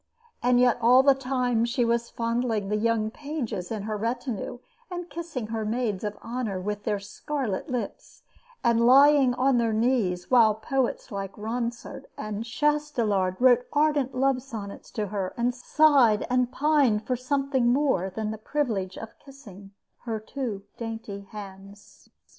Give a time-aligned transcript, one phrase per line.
[0.41, 4.57] And yet all the time she was fondling the young pages in her retinue
[4.89, 8.23] and kissing her maids of honor with her scarlet lips,
[8.63, 14.89] and lying on their knees, while poets like Ronsard and Chastelard wrote ardent love sonnets
[14.93, 19.69] to her and sighed and pined for something more than the privilege of kissing
[20.05, 22.09] her two dainty hands.